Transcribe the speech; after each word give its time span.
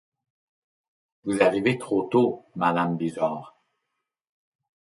Vous 1.25 1.43
arrivez 1.43 1.77
trop 1.77 2.01
tôt, 2.05 2.43
madame 2.55 2.97
Bijard! 2.97 3.55